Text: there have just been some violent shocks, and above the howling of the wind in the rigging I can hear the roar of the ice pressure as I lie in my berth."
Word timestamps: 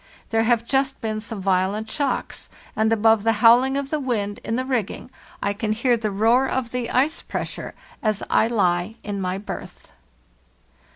there 0.31 0.41
have 0.45 0.65
just 0.65 0.99
been 0.99 1.19
some 1.19 1.39
violent 1.39 1.87
shocks, 1.87 2.49
and 2.75 2.91
above 2.91 3.21
the 3.21 3.33
howling 3.37 3.77
of 3.77 3.91
the 3.91 3.99
wind 3.99 4.39
in 4.43 4.55
the 4.55 4.65
rigging 4.65 5.11
I 5.43 5.53
can 5.53 5.73
hear 5.73 5.95
the 5.95 6.09
roar 6.09 6.49
of 6.49 6.71
the 6.71 6.89
ice 6.89 7.21
pressure 7.21 7.75
as 8.01 8.23
I 8.27 8.47
lie 8.47 8.95
in 9.03 9.21
my 9.21 9.37
berth." 9.37 9.89